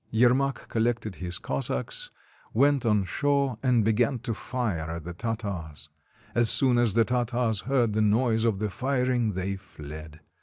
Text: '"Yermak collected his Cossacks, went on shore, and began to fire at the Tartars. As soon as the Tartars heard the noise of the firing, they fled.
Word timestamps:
'"Yermak 0.11 0.67
collected 0.67 1.13
his 1.17 1.37
Cossacks, 1.37 2.09
went 2.55 2.87
on 2.87 3.05
shore, 3.05 3.59
and 3.61 3.83
began 3.85 4.17
to 4.17 4.33
fire 4.33 4.89
at 4.89 5.03
the 5.03 5.13
Tartars. 5.13 5.89
As 6.33 6.49
soon 6.49 6.79
as 6.79 6.95
the 6.95 7.05
Tartars 7.05 7.59
heard 7.69 7.93
the 7.93 8.01
noise 8.01 8.43
of 8.43 8.57
the 8.57 8.71
firing, 8.71 9.33
they 9.33 9.57
fled. 9.57 10.21